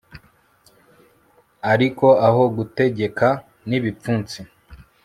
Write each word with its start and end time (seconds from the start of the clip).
ariko 1.71 2.05
aho 2.27 2.41
gutegeka 2.55 3.27
n'ibipfunsi 3.69 4.39